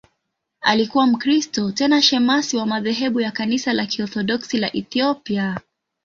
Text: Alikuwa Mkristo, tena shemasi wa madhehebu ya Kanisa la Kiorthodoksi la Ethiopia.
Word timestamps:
Alikuwa 0.61 1.07
Mkristo, 1.07 1.71
tena 1.71 2.01
shemasi 2.01 2.57
wa 2.57 2.65
madhehebu 2.65 3.21
ya 3.21 3.31
Kanisa 3.31 3.73
la 3.73 3.85
Kiorthodoksi 3.85 4.57
la 4.57 4.75
Ethiopia. 4.77 5.59